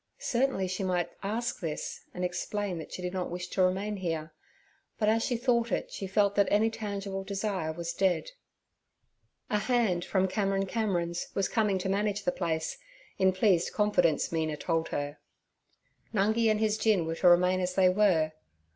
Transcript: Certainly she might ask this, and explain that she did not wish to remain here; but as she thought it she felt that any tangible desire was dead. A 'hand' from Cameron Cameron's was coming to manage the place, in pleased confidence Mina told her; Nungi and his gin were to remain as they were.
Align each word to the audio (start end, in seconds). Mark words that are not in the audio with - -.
Certainly 0.17 0.67
she 0.69 0.83
might 0.83 1.11
ask 1.21 1.59
this, 1.59 2.05
and 2.11 2.25
explain 2.25 2.79
that 2.79 2.91
she 2.91 3.03
did 3.03 3.13
not 3.13 3.29
wish 3.29 3.49
to 3.49 3.61
remain 3.61 3.97
here; 3.97 4.33
but 4.97 5.07
as 5.07 5.21
she 5.23 5.37
thought 5.37 5.71
it 5.71 5.91
she 5.91 6.07
felt 6.07 6.33
that 6.33 6.47
any 6.49 6.71
tangible 6.71 7.23
desire 7.23 7.71
was 7.71 7.93
dead. 7.93 8.31
A 9.51 9.59
'hand' 9.59 10.03
from 10.03 10.27
Cameron 10.27 10.65
Cameron's 10.65 11.27
was 11.35 11.47
coming 11.47 11.77
to 11.77 11.87
manage 11.87 12.23
the 12.23 12.31
place, 12.31 12.79
in 13.19 13.31
pleased 13.31 13.73
confidence 13.73 14.31
Mina 14.31 14.57
told 14.57 14.87
her; 14.87 15.19
Nungi 16.15 16.49
and 16.49 16.59
his 16.59 16.79
gin 16.79 17.05
were 17.05 17.17
to 17.17 17.27
remain 17.29 17.59
as 17.59 17.75
they 17.75 17.87
were. 17.89 18.31